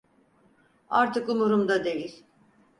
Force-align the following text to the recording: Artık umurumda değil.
Artık 0.89 1.29
umurumda 1.29 1.85
değil. 1.85 2.25